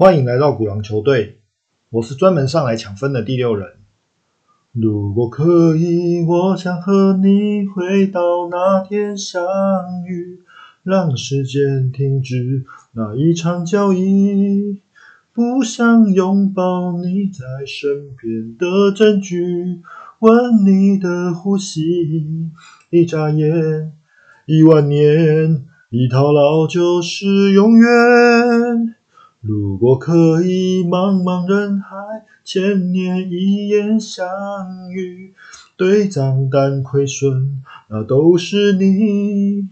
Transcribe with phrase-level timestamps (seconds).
[0.00, 1.40] 欢迎来到古狼球队，
[1.90, 3.72] 我是专门上来抢分的第六人。
[4.72, 9.42] 如果可以，我想和你回到那天相
[10.06, 10.38] 遇，
[10.82, 12.64] 让时间停止
[12.94, 14.80] 那一场交易。
[15.34, 19.82] 不想拥抱你在身边的证据，
[20.20, 22.48] 闻你的呼吸，
[22.88, 23.92] 一眨眼，
[24.46, 28.96] 一万年，一套牢就是永远。
[29.40, 31.96] 如果可以，茫茫人海，
[32.44, 34.28] 千年一眼相
[34.92, 35.32] 遇，
[35.78, 39.66] 对账单亏损，那都是你。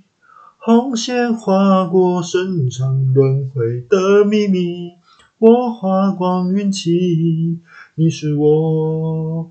[0.57, 4.93] 红线划过深藏轮回的秘密，
[5.39, 7.61] 我花光运气，
[7.95, 9.51] 你是我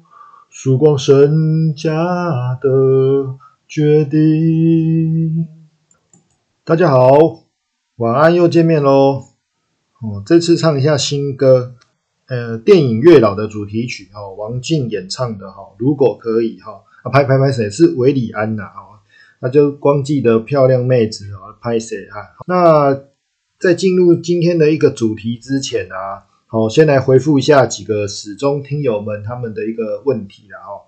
[0.49, 3.35] 曙光身家的
[3.67, 5.47] 决定。
[6.63, 7.43] 大家好，
[7.97, 9.36] 晚安，又见面喽。
[9.99, 11.73] 哦，这次唱一下新歌，
[12.27, 15.73] 呃，电影《月老》的主题曲哈，王静演唱的哈。
[15.79, 19.01] 如果可以哈，啊，拍拍拍谁是韦礼安呐哦，
[19.39, 22.21] 那就光记得漂亮妹子啊，拍谁哈。
[22.45, 22.95] 那
[23.57, 30.85] 在进入今天的一个主题之前啊，好，先来回复一下几个始终听友们他们的一个问题啦哦。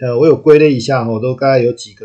[0.00, 2.04] 呃，我有归类一下哈，都大概有几个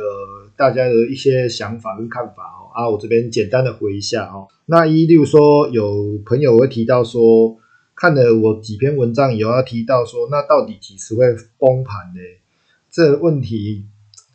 [0.55, 2.58] 大家的一些想法跟看法。
[2.79, 4.47] 啊，我这边简单的回一下哦。
[4.67, 7.57] 那一，例如说有朋友会提到说，
[7.93, 11.25] 看了我几篇文章以后，要提到说，那到底几时会
[11.57, 12.21] 崩盘呢？
[12.89, 13.85] 这问题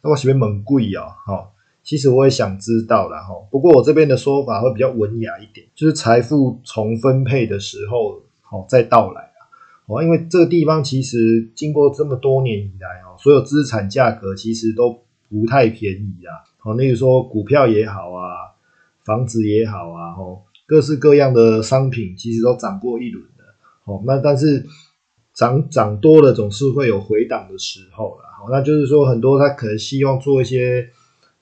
[0.02, 1.50] 我随便猛贵哦，哈。
[1.82, 3.34] 其实我也想知道了哈。
[3.50, 9.40] 不过我这边的说法会比较文雅一点，就是财富重分配的时候，好再到来啊。
[9.86, 16.32] 哦，因为这个地方其实经过这么多年以来哦，所有资产价格其实都不太便宜啊。
[16.64, 18.56] 哦，例如说股票也好啊，
[19.04, 23.44] 房子也好啊，哦，各式各样的商品其实都涨过一轮的，
[23.84, 24.64] 哦，那但是
[25.34, 30.88] 涨涨多了总是会有回档的时候啦，好，那就是说很多他可能希望做一些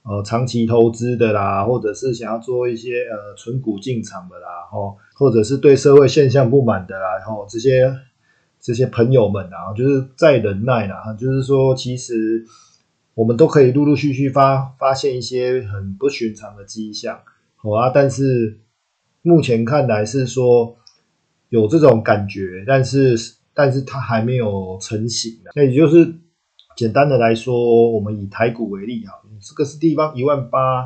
[0.02, 7.96] 呃长期投资的啦，或者是想要做一些呃纯股进场的啦，哦，或者是对社会现象不满的啦，然后这些
[8.60, 12.44] 这些朋友们啊，就是再忍耐啦，就是说其实。
[13.14, 17.20] 我们都可以陆陆续续发发现一些很不寻常的迹象，
[17.56, 18.58] 好啊，但是
[19.20, 20.74] 目前看来是说
[21.50, 23.14] 有这种感觉，但是
[23.52, 26.14] 但是它还没有成型那也就是
[26.74, 29.12] 简单的来说，我们以台股为例啊，
[29.42, 30.84] 这个是地方一万八，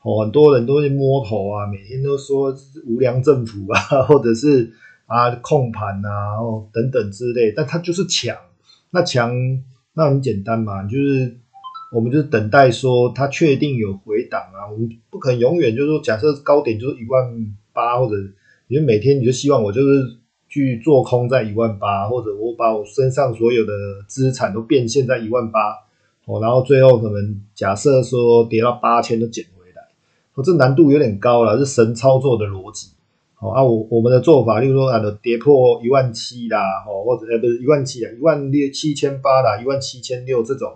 [0.00, 3.78] 哦，很多人都会摸头啊，每天都说无良政府啊，
[4.08, 4.72] 或者是
[5.04, 8.34] 啊控盘啊，哦等等之类，但它就是强，
[8.92, 9.30] 那强
[9.92, 11.36] 那很简单嘛，就是。
[11.96, 18.16] 我们就是等待说它确定有回档啊，我们不可能永远就是说假设高点就是一万八，或者
[18.68, 23.72] 因为每天你就希望我就是去做空在一万八，或者我把我身上所有的
[24.06, 25.58] 资产都变现在一万八，
[26.26, 29.80] 哦，然后最后可能假设说跌到八千都捡回来，
[30.34, 32.90] 哦，这难度有点高了，是神操作的逻辑，
[33.40, 40.74] 哦啊，我我们的做法，例如说啊，跌破一万七啦，哦，或者呃不是一万七啊，一万六七千八啦，一万七千六这种。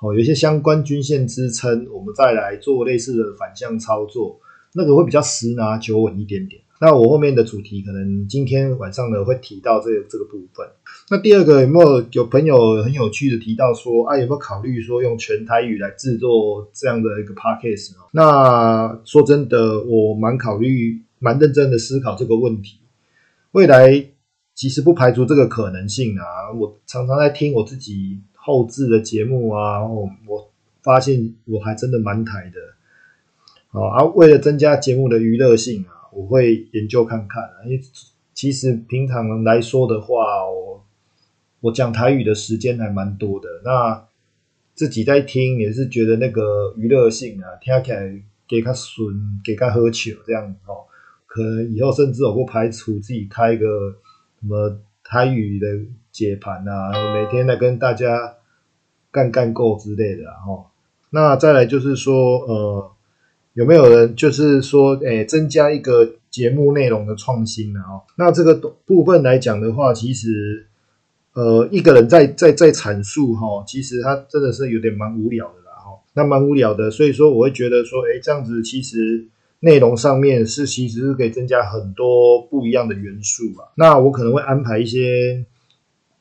[0.00, 4.38] 哦，有一些相关均线支撑，我们再来做类似的反向操作，
[4.74, 6.62] 那个会比较十拿九稳一点点。
[6.80, 10.64] 那我后面的主题可能今天晚上呢会提到这这个部分。
[11.10, 22.78] 那第二个有没有有朋友很有趣的提到说啊，有没有考虑说用全台语来制作这样的一个 podcast 那说真的，我蛮考虑蛮认真的思考这个问题。
[23.50, 24.06] 未来
[24.54, 26.52] 其实不排除这个可能性啊。
[26.56, 28.20] 我常常在听我自己。
[28.48, 30.50] 后置的节目啊，我我
[30.82, 32.58] 发现我还真的蛮台的，
[33.68, 37.42] 好啊，为了增加节目的娱乐性啊，我会研究看看。
[37.66, 37.80] 因为
[38.32, 40.82] 其实平常来说的话，我
[41.60, 44.02] 我讲台语的时间还蛮多的，那
[44.72, 49.14] 自己在听也是觉得那个娱乐性啊，听起来给他顺，
[49.44, 50.88] 给他喝酒这样哦，
[51.26, 53.94] 可能以后甚至我不排除自己开一个
[54.40, 55.66] 什么台语的
[56.10, 58.36] 解盘啊，每天来跟大家。
[59.10, 60.66] 干干够之类的哈，
[61.10, 62.90] 那再来就是说，呃，
[63.54, 67.80] 有没有人就是说，诶，增加一个节目内容的创新呢？
[67.80, 70.66] 哦，那这个部分来讲的话，其实，
[71.32, 79.26] 呃，一个人在在在阐述哈，其实他真的是有点蛮无聊的啦，哈，那蛮无聊的，所以说我会觉得说，诶，这样子其实
[79.60, 83.72] 内容上面是其实是可以增加很多不一样的元素啊。
[83.76, 85.46] 那我可能会安排一些。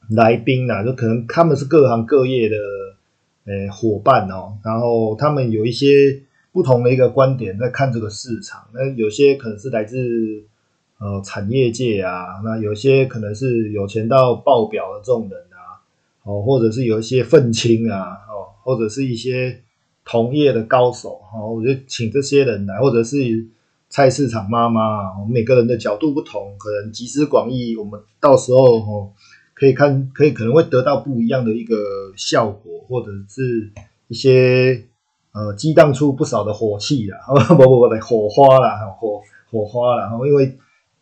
[0.10, 2.56] 来宾呐，就可能他们是各行各业的
[3.46, 6.22] 诶伙伴哦，然后他们有一些
[6.54, 8.66] 不同的一个观点在看这个市场。
[8.74, 9.98] 那有些可能是来自
[11.00, 15.84] 呃产业界啊，那有些可能是有钱到爆表的这种人啊，
[16.24, 19.62] 哦，或者是有一些愤青啊，哦，或者是一些
[20.06, 23.46] 同业的高手，哦，我就请这些人来，或者是
[23.90, 29.12] 菜市场妈妈，我们每个人的角度不同，可能集思广益，我们到时候哦。
[29.60, 31.76] 可以看，可以可能会得到不一样的一个
[32.16, 33.72] 效果，或者是
[34.08, 34.84] 一些
[35.34, 37.18] 呃激荡出不少的火气啦，
[37.50, 39.20] 不不不火花啦，火
[39.50, 40.12] 火花啦。
[40.28, 40.56] 因为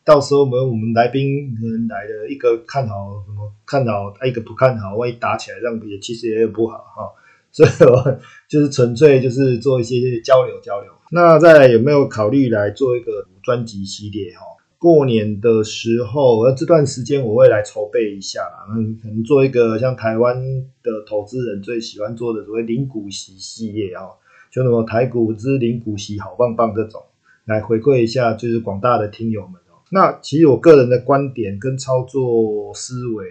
[0.05, 1.53] 到时候我们我们来宾
[1.89, 7.11] 来了一个看好什么看好，一个不看好，万一打起来，这样也其实也有不好哈。
[7.51, 8.19] 所以我
[8.49, 10.91] 就是纯粹就是做一些交流交流。
[11.11, 14.45] 那再有没有考虑来做一个专辑系列哈？
[14.77, 20.36] 过年的时候，那这段时间我会来筹备一下，嗯，可能做一个像台湾
[20.83, 24.04] 的投资人最喜欢做的所谓零股息系列啊，
[24.51, 27.01] 就那么台股之零股息好棒棒这种，
[27.45, 29.80] 来回馈一下就是广大的听友们哦。
[29.89, 33.25] 那其实我个人的观点跟操作思维，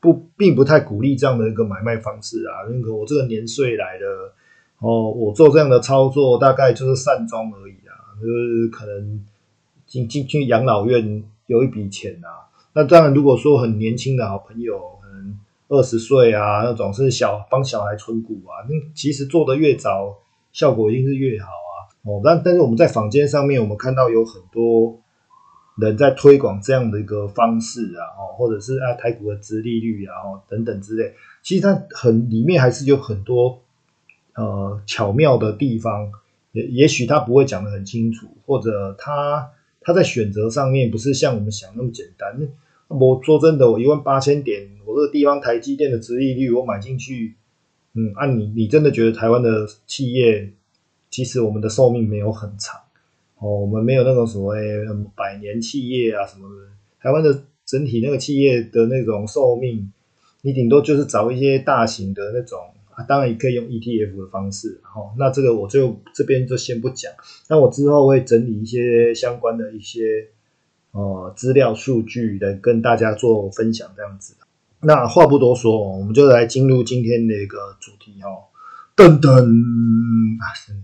[0.00, 2.66] 不并不太鼓励这样的一个买卖方式啊。
[2.68, 4.06] 那个我这个年岁来的
[4.80, 9.24] 哦，我做这样的操作大概就是善终而已啊，就是可能。
[9.96, 15.38] 进进去养老院有一笔钱啊，那当然如果说很年轻的好朋友，可能
[15.68, 20.14] 二十岁啊那种是小帮小孩存股啊，那其实做的越早，
[20.52, 21.88] 效果一定是越好啊。
[22.02, 24.98] 哦，但但是我们在坊间上面，我们看到有很多
[25.80, 33.60] 人在推广这样的一个方式啊，哦，或者是啊台股的殖利率啊，哦等等之类，其实它很里面还是有很多
[34.34, 36.10] 呃巧妙的地方，
[36.52, 39.50] 也也许他不会讲得很清楚，或者他。
[39.86, 42.36] 他在选择上面不是像我们想那么简单。
[42.88, 47.34] 我说真的，我一万八千点，我这个地方台积电的殖利率，我买进去，
[47.94, 50.50] 嗯，按你你真的觉得台湾的企业，
[51.08, 52.80] 其实我们的寿命没有很长
[53.38, 54.58] 哦，我们没有那种所谓
[55.14, 56.66] 百年企业啊什么的。
[57.00, 59.92] 台湾的整体那个企业的那种寿命，
[60.42, 62.58] 你顶多就是找一些大型的那种。
[62.96, 67.12] 啊，当然也可以用 ETF 的方式，哈，那这个我就这边就先不讲，
[67.46, 70.28] 那我之后会整理一些相关的一些
[70.92, 74.34] 呃资料数据来跟大家做分享，这样子。
[74.80, 78.30] 那话不多说，我们就来进入今天的一个主题，哈，
[78.96, 79.44] 噔噔，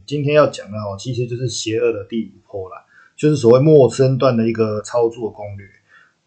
[0.04, 2.84] 今天要讲的哦，其实就是邪恶的第五波啦，
[3.16, 5.66] 就是所谓陌生段的一个操作攻略。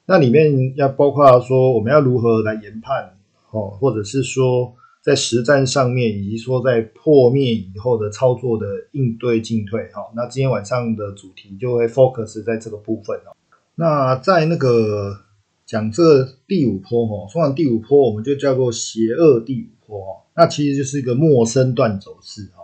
[0.08, 3.16] 那里面要包括说我们要如何来研判，
[3.52, 4.74] 哦，或者是说。
[5.06, 13.38] 在实战上面，以及说在破灭以后的操作的应对进退，哈，那今天晚上的主题就会 focus 在这个部分哦。
[13.76, 15.16] 那在那个
[15.64, 22.64] 讲这第五波，哈，说完第五波，我们就叫做邪恶第五波，哈，那其实就是一个陌生段走势，哈。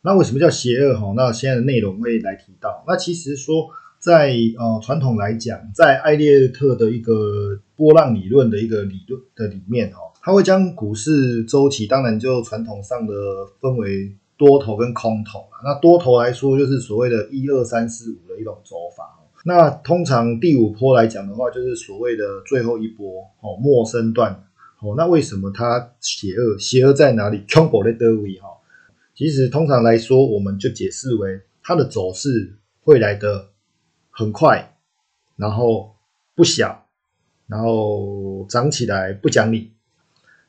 [0.00, 1.12] 那为什么叫邪恶，哈？
[1.14, 2.82] 那现在的内容会来提到。
[2.88, 3.68] 那其实说
[3.98, 9.98] 在呃传统来讲，在艾略特的一个波浪理论的一个理论的里面，哈。
[10.22, 13.12] 他会将股市周期，当然就传统上的
[13.60, 19.18] 分为多头跟空头那多头来说，就是所谓的一二三四五的一种走法。
[19.44, 24.32] 那通常第五波来讲的话，就是所谓的最后一波哦，陌生段
[24.80, 24.94] 哦。
[24.96, 26.56] 那为什么它邪恶？
[26.56, 27.44] 邪恶在哪里？
[27.52, 28.46] 空博的德维哈。
[29.16, 33.48] 其实通常来说，我们就解释为它的走势会来的
[34.10, 34.76] 很快，
[35.34, 35.96] 然后
[36.36, 36.86] 不小，
[37.48, 39.71] 然后涨起来不讲理。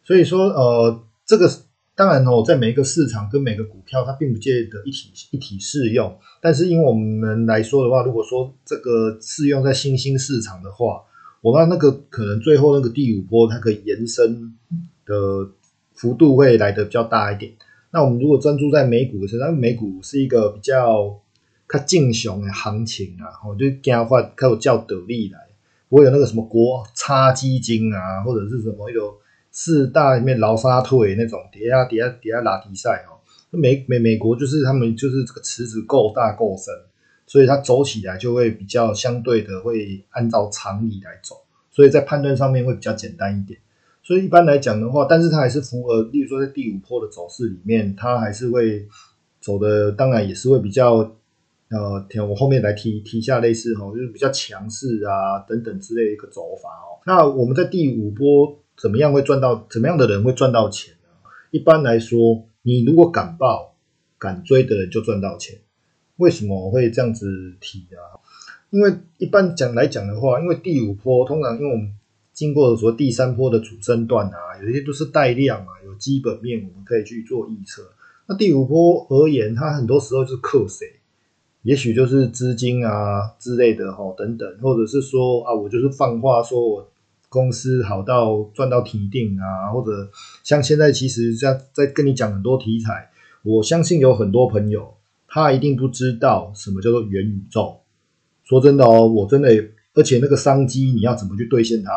[0.04, 1.50] 所以说，呃，这个
[1.96, 6.18] 当然哦，在每一个市场跟每个股票，它并不见得一体一体适用。
[6.42, 11.02] 但是，因为我们来说的话，如果说这个适用在新兴市场的话，
[11.42, 14.54] 我那那个可能最后那个第五波，它可以延伸
[15.06, 15.50] 的
[15.94, 17.54] 幅度会来的比较大一点。
[17.92, 21.18] 那我们如果专注在美股的身上，美股是一个比较
[21.68, 25.40] 它竞雄的行情啊，我就加话它有叫得力来，
[25.88, 29.23] 不会有那个什么国差基金啊，或者是什么有。
[29.54, 36.74] 四大里面劳沙腿那种叠下叠下叠下拉提赛哦，美美美国就是他们就是这个池子够大够深，
[37.28, 41.36] 所以它走起来就会比较相对的会按照常理来走，
[41.70, 43.60] 所以在判断上面会比较简单一点。
[44.02, 48.88] 所以一般来讲的话，但是它还是符合，例如说在第五波的走势里面，它还是会
[49.40, 51.16] 走的，当然也是会比较
[51.70, 56.98] 呃，我后面来提提下类似哈，就是比较强势啊等等之类的一个走法哦。
[57.06, 58.58] 那我们在第五波。
[58.78, 59.66] 怎么样会赚到？
[59.70, 61.10] 怎么样的人会赚到钱呢？
[61.52, 63.76] 一般来说，你如果敢报、
[64.18, 65.60] 敢追的人就赚到钱。
[66.18, 68.20] 为什么我会这样子提啊？
[68.70, 71.94] 因为一般讲来讲的话，因为第五波通常因为我们
[72.34, 77.84] 经过说第三波的主升段啊，有些都是带量啊，有基本面我们可以去做预测。
[78.28, 80.88] 那第五波而言，它很多时候就是克谁？
[81.62, 86.90] 也许就是资金啊之类的哈，等等，或者是说啊，我就是放话说我
[87.34, 90.08] 公司好到赚到体定啊，或者
[90.44, 93.10] 像现在其实在在跟你讲很多题材，
[93.42, 94.94] 我相信有很多朋友
[95.28, 97.80] 他一定不知道什么叫做元宇宙。
[98.44, 99.50] 说真的哦，我真的，
[99.96, 101.92] 而且那个商机你要怎么去兑现它，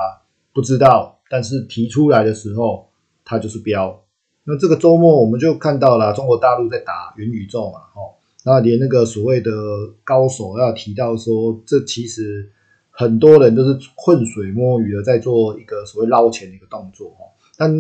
[0.54, 2.88] 不知道，但是提出来的时候，
[3.24, 4.02] 它就是标。
[4.44, 8.14] 那这个周末我们就看到了中国大陆在打元宇宙嘛，哦，
[8.44, 9.50] 那连那个所谓的
[10.04, 12.48] 高手要提到说，这其实
[12.96, 17.72] 很多人都是浑水摸鱼的在做一个所谓捞钱的一个动作，哦，但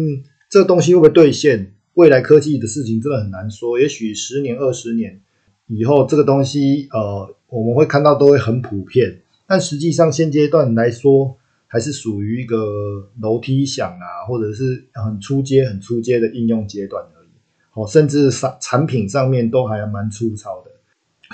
[0.50, 1.72] 这个东西会不会兑现？
[1.94, 5.20] 未来科技的事情真的很难说，也许十年、二十年
[5.66, 11.36] 以后，这个东西呃，我们会看到都会很普遍，但实际上现阶段来说。
[11.68, 17.28] 还是属于一个楼梯响啊，或者是很出阶、很出阶的应用阶段而已。
[17.74, 20.70] 哦，甚至产产品上面都还蛮粗糙的。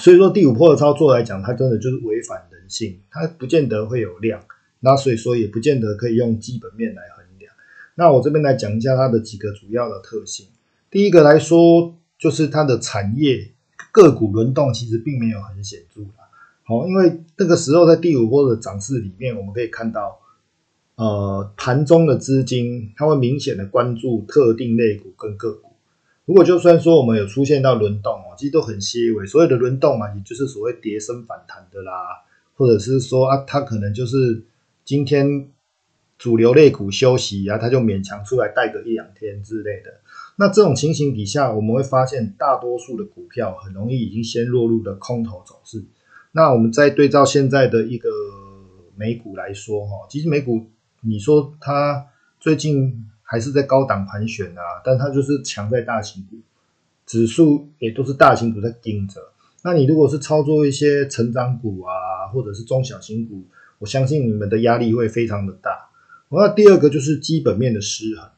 [0.00, 2.38] 所以说第五波的操作来讲，它真的就是违反
[2.72, 4.42] 性，它不见得会有量。
[4.80, 7.52] 那所以说也不见得可以用基本面来衡量。
[7.94, 10.46] 那我这边来讲一下它的几个主要的特性。
[10.90, 13.52] 第一个来说，就是它的产业
[13.92, 16.30] 个股轮动其实并没有很显著啦。
[16.64, 20.18] 好，因为那个时候在第五波的涨势里面，我们可以看到。
[20.94, 25.72] 呃，盘中的资金，它会明显的关注特定类股跟个股。
[26.26, 29.26] 如果就算说我们有出现到轮动哦，其实都很细微。
[29.26, 31.92] 所谓的轮动嘛，也就是所谓跌升反弹的啦，
[32.62, 34.44] 或者是说啊，他可能就是
[34.84, 35.48] 今天
[36.16, 40.00] 主流类股休息啊，他就勉强出来带个一两天之类的。
[40.36, 45.84] 那这种情形底下，我们会发现大多数的股票很容易已经先落入了空头走势。
[46.30, 48.08] 那我们再对照现在的一个
[48.94, 50.68] 美股来说哈，其实美股。
[51.04, 52.06] 你说它
[52.38, 56.36] 最近还是在高档盘旋啊，但它就是强在大型股，
[57.04, 59.31] 指数也都是大型股在盯着。
[59.64, 63.44] 那你如果是操作一些成长股啊，或者是中小型股，
[63.78, 65.70] 我相信你们的压力会非常的大。
[66.30, 68.28] 那第二个就是基本面的失衡，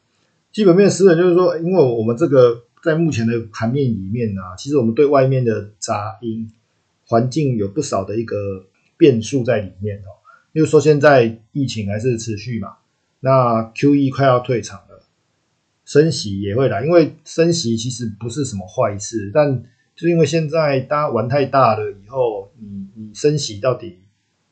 [0.51, 6.51] 基本面失衡就是说，因为我们这个在目前的盘面里面呢，其实我们对外面的杂音
[7.07, 8.65] 环境有不少的一个
[8.97, 10.11] 变数在里面哦。
[10.51, 12.75] 例如说，现在疫情还是持续嘛，
[13.19, 15.03] 那 Q E 快要退场了，
[15.85, 19.63] 升息也会来，因为升息其实不是什么坏事，但
[19.95, 23.99] 就因为现在大家玩太大了，以后你你升息到底，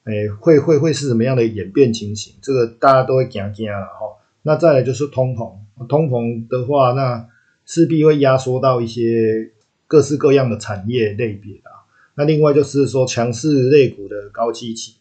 [0.06, 2.34] 哎，会会会是什么样的演变情形？
[2.42, 4.18] 这个大家都会惊惊了哈。
[4.44, 5.54] 那再来就是通膨，
[5.88, 7.28] 通膨的话，那
[7.66, 9.52] 势必会压缩到一些
[9.88, 11.84] 各式各样的产业类别啊。
[12.16, 14.96] 那另外就是说强势类股的高基期。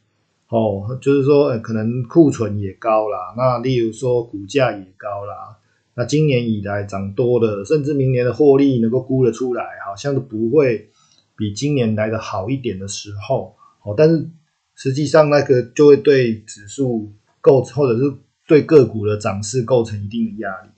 [0.48, 5.56] 哦，就是说，可能库存也高啦，那例如说股价也高啦，
[5.94, 10.88] 那今年以来涨多了，甚至明年的获利能够估得出来，好像都不会
[11.36, 14.28] 比今年来的好一点的时候，哦，但是
[14.74, 18.12] 实际上那个就会对指数构或者是
[18.46, 20.70] 对个股的涨势构成一定的压力。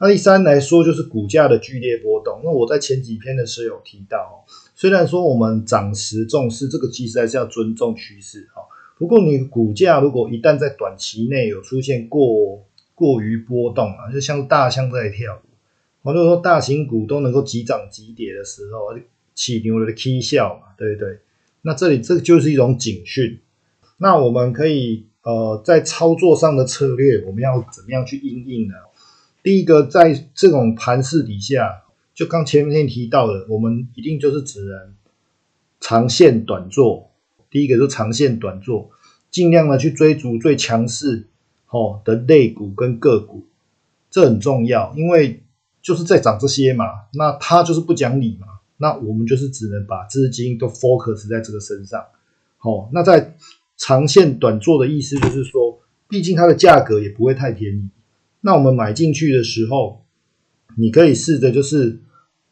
[0.00, 2.40] 那第三来说，就是股价的剧烈波动。
[2.44, 4.44] 那我在前几篇的时候有提到，
[4.76, 8.62] 虽然说我们涨时重视这个，其实还是要尊重趋势，哈。
[8.96, 12.64] 不过，你股价如果一旦在短期内有出现过
[12.98, 15.48] 过于波动啊，就像大象在跳舞，
[16.02, 18.98] 或者说大型股都能够急涨急跌的时候，
[19.36, 21.20] 起牛的 K 笑嘛，对不对？
[21.62, 23.38] 那这里这就是一种警讯。
[23.98, 28.74] 那我们可以呃在操作上的策略，我们要怎么样去应应呢？
[29.44, 34.94] 第一个，在这种盘势底下，就刚前面提到的，我们一定就是只能
[35.78, 37.12] 长线短做。
[37.48, 38.90] 第一个是长线短做，
[39.30, 41.28] 尽量的去追逐最强势
[41.70, 43.46] 哦的类股跟个股，
[44.10, 45.42] 这很重要，因为
[45.82, 48.46] 就是在涨这些嘛，那它就是不讲理嘛，
[48.76, 52.04] 那我们就是只能把资金都 focus 在这个身上，
[52.56, 53.34] 好，那在
[53.76, 57.88] 长线短做的意思就是说，毕竟它的价格也不会太便宜，
[58.40, 60.04] 那我们买进去的时候，
[60.76, 62.00] 你可以试着就是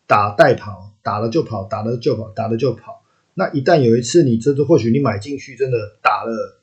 [0.07, 3.03] 打带跑，打了就跑，打了就跑，打了就跑。
[3.35, 6.56] 那一旦有一次你真的或许你买进去真的打了，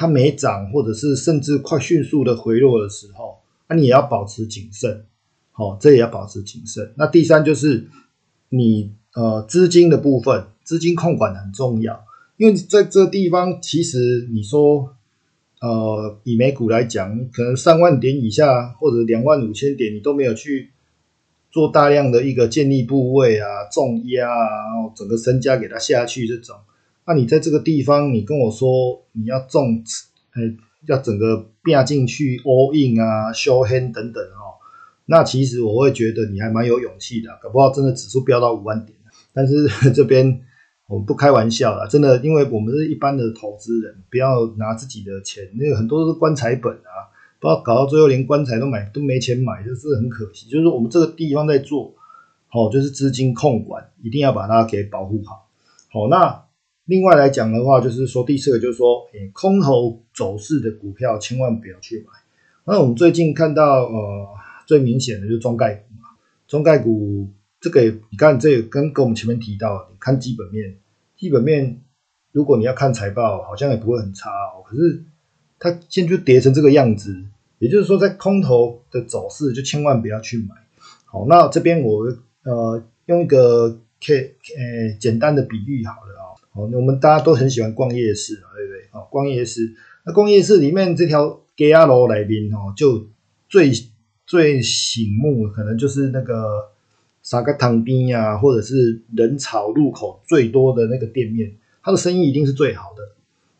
[0.00, 3.36] 它没涨，或者是甚至快迅速的回落的时候，
[3.68, 5.04] 那你也要保持谨慎，
[5.52, 6.90] 好，这也要保持谨慎。
[6.96, 7.86] 那第三就是
[8.48, 12.02] 你呃资金的部分，资金控管很重要，
[12.38, 14.96] 因为在这地方其实你说
[15.60, 20.70] 呃以美股来讲，可能三万点以下或者两万五千点你都没有去。
[21.52, 26.54] 做大量的一个建立部位啊，重压啊，然后整个身家给它下去这种，
[27.10, 29.82] 那你在这个地方，你跟我说你要重，
[30.36, 30.42] 呃，
[30.86, 34.54] 要整个变进去 all in 啊，show hand 等等哦，
[35.06, 38.96] 那其实我会觉得你还蛮有勇气的，搞不好真的指数飙到五万点，
[39.32, 40.40] 但是 这边
[40.86, 50.48] 我们不开玩笑啦，真的，因为我们是一般的投资人，不要拿自己的钱，那个很多都是棺材本啊，不知道搞到最后连棺材都买都没钱买，就是很可惜。
[50.48, 51.92] 就是我们这个地方在做，
[52.46, 55.48] 好，就是资金控管，一定要把它给保护好。
[55.92, 56.44] 好，那
[56.84, 62.12] 另外来讲的话，就是说第四个就是说，诶，空头走势的股票千万不要去买。
[62.64, 64.28] 那我们最近看到，呃，
[64.66, 66.08] 最明显的就是中概股嘛，
[66.46, 67.28] 中概股。
[67.62, 70.78] 这个你看，这跟跟我们前面提到，你看基本面，
[71.14, 71.82] 基本面
[72.32, 74.64] 如果你要看财报，好像也不会很差哦。
[74.64, 75.04] 可是
[75.58, 77.22] 它现在就跌成这个样子，
[77.58, 80.54] 也就是说，在空头的走势就千万不要去买。
[81.04, 82.06] 好，那这边我
[82.44, 86.29] 呃用一个 K 呃简单的比喻好了啊。
[86.52, 88.80] 好，我们大家都很喜欢逛夜市，对不对？
[88.92, 93.06] 哦，逛夜市，那逛夜市里面这条街啊路来宾哦，就
[93.48, 93.72] 最
[94.26, 96.68] 最醒目，可能就是那个。
[97.22, 101.52] 啥个汤边呀，或者是人潮入口最多的那个店面，
[101.82, 103.02] 它的生意一定是最好的。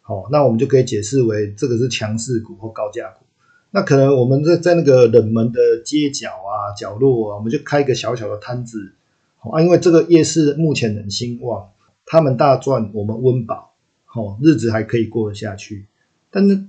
[0.00, 3.26] 好，那我们就可以解释为这个是强势股或高价股。
[3.70, 8.94] 那可能我们在在那个冷门的街角啊、角落啊，我们就开一个小小的摊子。
[9.36, 11.68] 好，因为这个夜市目前很兴旺，
[12.10, 15.86] 他们大赚，我们温饱，好日子还可以过得下去。
[16.28, 16.66] 但是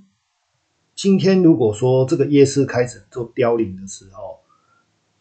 [0.93, 4.37] 今天如果说这个夜市开始做凋零的时候，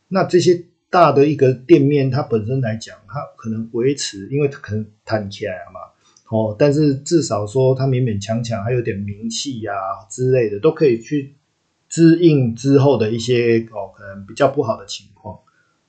[0.08, 0.66] 那这些。
[0.92, 5.78] 大的一个店面，它本身来讲，它可能维持，因为它可能弹起来了嘛，
[6.30, 9.72] 哦，但是至少说它勉勉强强还有点名气呀
[10.10, 11.36] 之类的，都可以去
[11.88, 15.38] 支应之后的一些哦，可能比较不好的情况。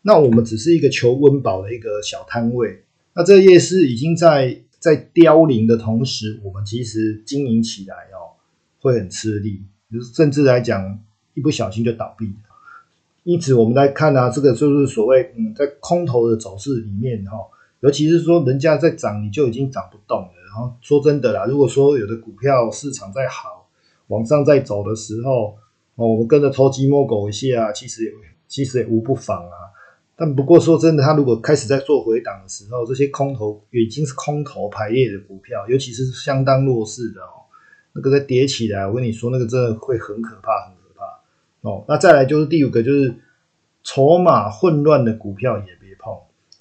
[0.03, 8.33] 那我们只是一个求温饱的一个小摊位，那这个夜市已经在在凋零的同时，我们其实经营起来哦
[8.79, 9.61] 会很吃力，
[10.15, 10.99] 甚至来讲
[11.33, 12.33] 一不小心就倒闭。
[13.23, 17.37] 因此，我们来看啊，这个就是所谓嗯，在空头的走势里面哈，
[17.81, 20.31] 尤其是说人家在涨，你就已经涨不动了。
[20.47, 23.69] 然后说真的啦，如果说有的股票市场在好，
[24.07, 25.55] 往上在走的时候，
[25.95, 28.11] 哦，我们跟着偷鸡摸狗一下，其实也
[28.47, 29.70] 其实也无不妨啊。
[30.21, 37.49] 但不过说真的，他如果开始在做回档的时候，这些空头已经是空头排列的股票，尤其是相当弱势的哦，
[37.93, 40.67] 那个再跌起来，我跟你说，那个真的会很可怕。
[40.67, 43.15] 很可怕哦，那再来就是第五个，就是
[43.83, 46.13] 筹码混乱的股票也别碰。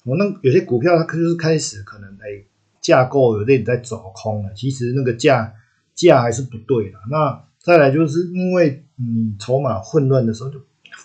[0.05, 2.43] 我那有些股票它就是开始可能哎
[2.81, 5.53] 架构有点在走空了，其实那个价
[5.93, 6.97] 价还是不对的。
[7.11, 10.59] 那再来就是因为嗯筹码混乱的时候，就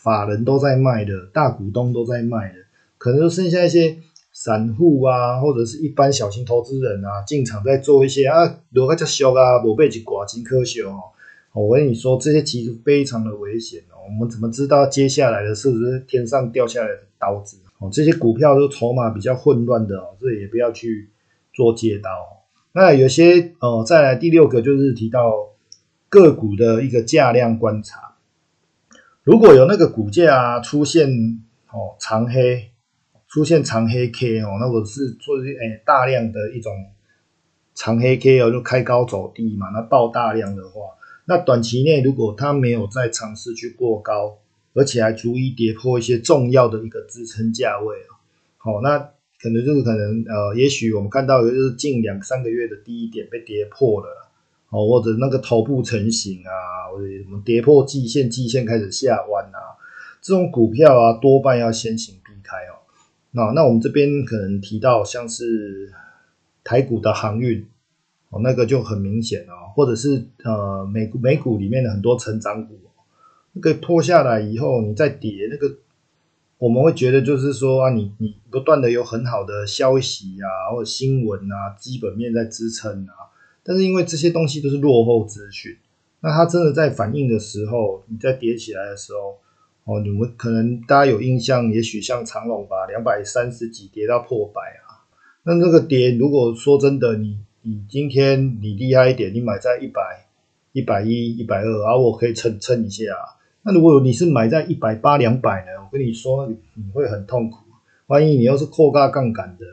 [0.07, 2.59] 法人都在卖的，大股东都在卖的，
[2.97, 3.97] 可能就剩下一些
[4.33, 10.95] 散户啊，或者是一般小型投资人啊进场在做一些啊，如果叫小啊，无被去挂金科学哦。
[11.53, 14.07] 我跟你说，这些其实非常的危险哦。
[14.07, 17.91] 我们怎么知道接下来的是不是天上掉下来的刀子哦？
[17.93, 21.09] 这些股票都筹码比较混乱的哦，这也不要去
[21.53, 22.11] 做借刀。
[22.71, 25.49] 那有些呃，再来第六个就是提到
[26.09, 28.06] 个股的一个价量观察。
[29.27, 31.11] 如果有那个股价出现
[31.73, 32.71] 哦长黑，
[33.27, 36.73] 出现长黑 K 哦，那我是做些诶大量的一种
[37.75, 40.81] 长黑 K 哦，就开高走低嘛，那爆大量的话。
[41.25, 44.39] 那短期内如果它没有再尝试去过高，
[44.75, 48.15] 而且还足以跌破一些重要的一个支撑价位啊，
[48.59, 48.97] 好，那
[49.41, 54.26] 可能就是可能呃，也许我们看到的就是近两三个月的低点被跌破了，
[54.71, 59.79] 哦，或者那个头部成型啊，或者什么跌破季线，季线开始下弯啊，
[60.21, 62.81] 这种股票啊，多半要先行避开哦。
[63.31, 65.93] 那那我们这边可能提到像是
[66.65, 67.67] 台股的航运。
[68.29, 72.77] 哦，那个就很明显哦，或者是呃美股美股里面的很多成长股，
[73.53, 75.77] 那个破下来以后，你再跌，那个
[76.59, 83.31] 我们会觉得就是说啊，你你不断的有很好的消息啊，或者新闻啊，基本面在支撑啊，
[83.67, 85.77] 但是因为这些东西都是落后资讯，
[86.21, 89.39] 那它真的在反应的时候，你在跌起来的时候，
[89.85, 95.03] 哦，你们可能大家有印象，也许像长隆吧，两百三十几跌到破百啊，
[95.43, 97.39] 那那个跌，如果说真的你。
[97.69, 100.01] 你今天你厉害一点，你买在一百、
[100.71, 103.03] 一百一、一百二，啊，我可以撑撑一下。
[103.13, 105.73] 啊那如果你是买在一百八、两百呢？
[105.83, 107.59] 我跟你说，你会很痛苦。
[108.07, 109.67] 万一你又是扩大杠杆的，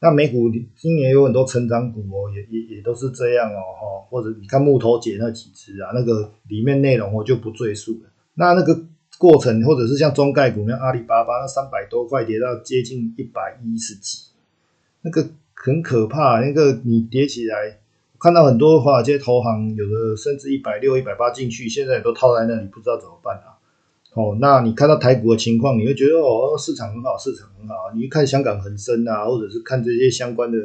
[0.00, 4.06] 那美股今年有很多成长股哦，也也也都是这样哦，哈。
[4.10, 8.10] 或者你看木头姐那几只啊，那个里面内容我就不赘述了。
[8.34, 8.82] 那那个
[9.18, 14.30] 过程，或者是像中概股，那阿里巴巴那三百多块跌到接近一百一十几，
[15.02, 15.28] 那个。
[15.62, 17.80] 很可怕，那个你叠起来，
[18.18, 23.49] 看到很多华尔街投行有的甚至一百六、一百八进去，现在都套在那里，不知道怎么办啊。
[24.14, 27.74] 哦，那你看到台股的情况，你会觉得哦，市场很好，市场很好。
[27.94, 30.58] 你一看香港恒生啊，或者是看这些相关的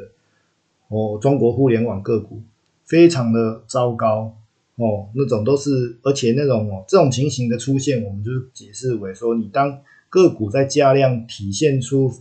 [0.88, 2.42] 哦，中国互联网个股
[2.86, 4.36] 非常的糟糕
[4.78, 9.80] 哦，那种都是，而且那种哦，这种情形的出现，我们就解释为说，你当
[10.10, 12.12] 个股在价量体现出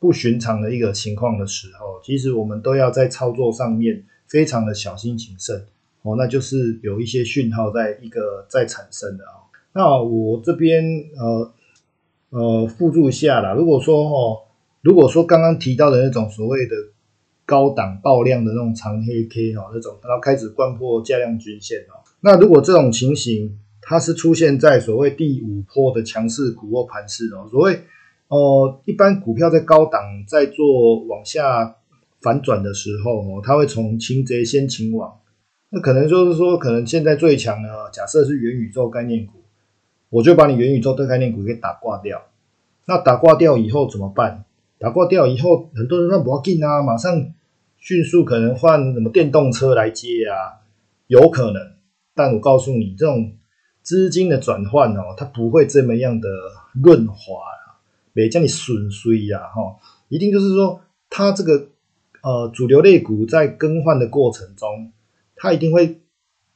[0.00, 5.66] 不寻常的一个情况的时候，其实我们都要在操作上面非常的小心谨慎
[6.02, 9.46] 哦，那就是有一些讯号在一个在产生的啊。
[9.72, 10.82] 那我这边
[11.16, 11.52] 呃
[12.30, 14.38] 呃附注一下啦，如果说哦，
[14.82, 16.74] 如果说刚刚提到的那种所谓的
[17.44, 27.80] 高档爆量的那种长黑 K 哦，那种然后开始贯破价量均线哦，那如果这种情形它是出现在所谓第五波的强势股或盘势哦，所谓
[28.28, 31.76] 哦一般股票在高档在做往下
[32.20, 35.20] 反转的时候哦，它会从擒贼先擒王，
[35.70, 39.37] 那可能就是说可能现在最强的假设是元宇宙概念股。
[40.10, 42.22] 我就把你元宇宙的概念股给打挂掉，
[42.86, 44.44] 那打挂掉以后怎么办？
[44.78, 47.34] 打挂掉以后，很多人说不要进啊，马上
[47.78, 50.62] 迅速可能换什么电动车来接啊，
[51.08, 51.72] 有可能。
[52.14, 53.32] 但我告诉你，这种
[53.82, 56.28] 资金的转换哦，它不会这么样的
[56.82, 57.78] 润滑啊，
[58.12, 59.76] 没叫你损衰呀，哈，
[60.08, 61.68] 一定就是说，它这个
[62.22, 64.92] 呃主流类股在更换的过程中，
[65.36, 66.00] 它一定会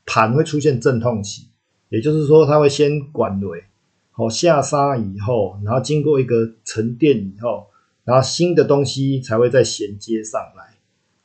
[0.06, 1.48] 盘会出现阵痛期。
[1.92, 3.64] 也就是说，它会先管雷，
[4.12, 7.66] 好下杀以后，然后经过一个沉淀以后，
[8.04, 10.78] 然后新的东西才会再衔接上来。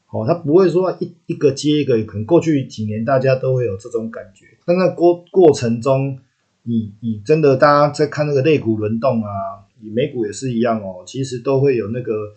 [0.08, 4.45] 好，它不会说一一个接一个，可能过去几年大家都会有这种感觉。
[4.65, 6.19] 但在过过程中，
[6.63, 12.34] 你你真的大家在看那个类股轮动啊，以美股也是一样哦，其实都会有那个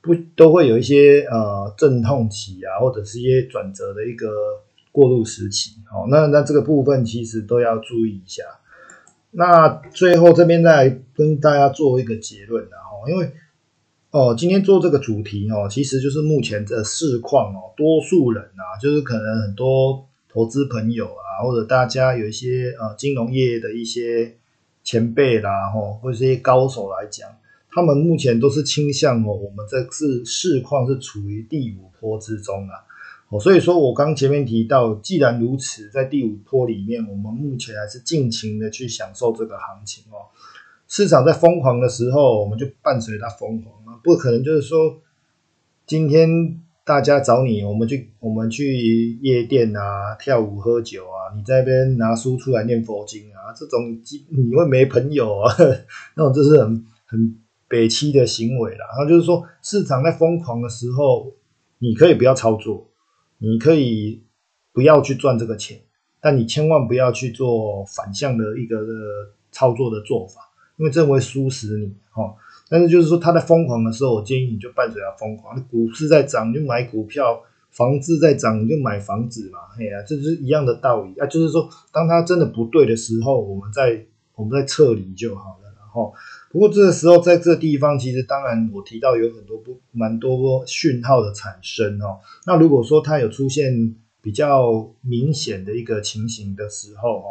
[0.00, 4.28] 不都会有一些呃阵痛期啊，或者是一些转折的一个。
[4.94, 8.44] 过渡时期，好，那那这个部分其实都要注意一下。
[9.32, 13.32] 那最后这边再跟大家做一个结论的哈，因为
[14.12, 24.36] 哦，今天做这个主题哦，其实就是目前的市况哦，多数人啊，就是可能很多投资朋友啊，或者大家有一些呃金融业的一些
[24.84, 27.28] 前辈啦，吼，或者一些高手来讲，
[27.72, 32.74] 他们目前都是倾向哦，我们这是市况是处于第五波之中啊。
[33.30, 40.30] 哦所以说我刚前面提到，既然如此，在第五波里面，我们目前还是尽情的去享受这个行情哦。
[40.86, 45.00] 市场在疯狂的时候，我们就伴随它疯狂啊，不可能就是说，
[45.86, 55.52] 今天大家找你，我们去我们去夜店啊，跳舞喝酒啊，你在那边拿书出来念佛经啊，这种你会没朋友啊，
[56.14, 58.86] 那种就是很很北欺的行为啦。
[58.96, 61.32] 然后就是说，市场在疯狂的时候，
[61.78, 62.86] 你可以不要操作。
[63.44, 64.22] 你可以
[64.72, 65.80] 不要去赚这个钱，
[66.20, 68.78] 但你千万不要去做反向的一个
[69.52, 70.40] 操作的做法，
[70.78, 72.34] 因为这会输死你哈。
[72.68, 75.62] 但是就是说，他在疯狂的时候，我建议你就伴随他疯狂。
[75.68, 77.22] 股市在涨，你就买股票；
[77.70, 79.58] 房子在涨，你就买房子嘛。
[79.78, 81.26] 哎呀，这是一样的道理啊。
[81.26, 84.04] 就是说，当它真的不对的时候，我们再
[84.34, 85.63] 我们再撤离就好了。
[85.94, 86.12] 哦，
[86.50, 92.18] 不过这个时候在这地方，其实当然我提到有很多不蛮多讯号的产生哦。
[92.46, 97.28] 那如果说它有出现比较明显的一个情形的时候哦，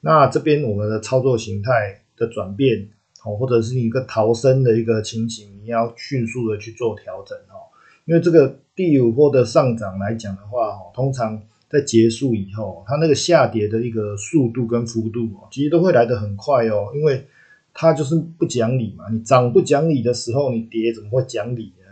[0.00, 2.88] 那这边我们的操作形态的转变
[3.24, 7.72] 哦，或者是一个逃生的一个情形，你要迅速的去做调整哦。
[8.04, 17.24] 因为这个第五波的上涨来讲的话哦，通常在结束以后，它那个下跌的一个速度跟幅度哦，其实都会来得很快哦，因为
[17.74, 21.84] 它就是不讲理嘛，你涨不讲理的时候，你跌怎么会讲理呢？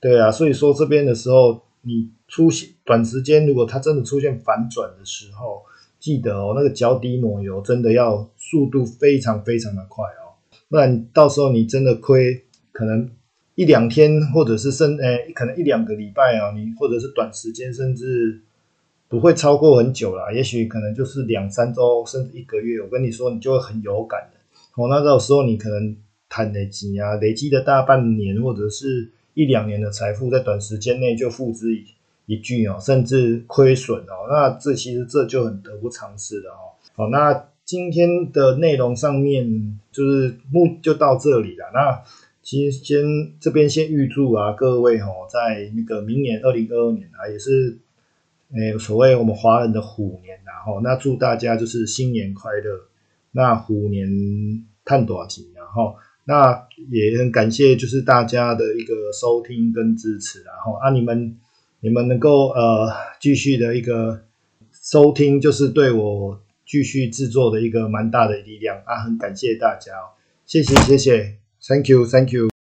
[0.00, 5.62] 对啊，所以说这边的时候，你出现短时间，如果它真的出现反转的时候，
[5.98, 10.34] 记得哦，那个脚底抹油真的要速度非常非常的快哦，
[10.68, 12.42] 不然到时候你真的亏，
[12.72, 13.08] 可能
[13.54, 18.40] 一两天或者是甚诶，可能一两个礼拜啊，你或者是短时间，甚至
[19.08, 24.40] 不会超过很久啦，也许可能就是两三周甚至一个月，我跟你说，你就会很有感的。
[24.74, 25.96] 哦，那到时候你可能
[26.28, 31.84] 谈累积啊，累积的大半年或者是一两年的财富，在短时间内就付之一
[32.26, 36.72] 一炬哦，甚至亏损哦，那这其实这就很得不偿失的哦。
[36.94, 41.66] 好，那今天的内容上面就是目就到这里了。
[41.74, 42.02] 那
[42.42, 43.04] 其实先
[43.38, 47.78] 这边先预祝啊各位哦，在那个明年二零二二年啊，也是
[48.54, 52.88] 诶所谓我们华人的虎年然后那祝大家就是新年快乐。
[53.32, 54.08] 那虎年
[54.84, 61.36] 探多少集，然后那也很感谢，就是大家的一个收听跟支持，然后啊，你们
[61.80, 64.22] 你们能够呃继续的一个
[64.70, 69.92] 收听，就是对我继续制作的一个蛮大的力量啊，很感谢大家，
[70.46, 72.51] 谢谢谢谢，Thank you Thank you。